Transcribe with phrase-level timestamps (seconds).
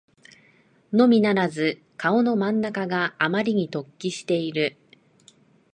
[0.93, 4.75] のみならず顔の真ん中があまりに突起している